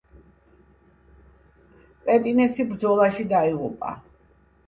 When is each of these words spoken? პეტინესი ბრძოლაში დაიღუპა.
პეტინესი 2.07 2.65
ბრძოლაში 2.71 3.27
დაიღუპა. 3.35 3.93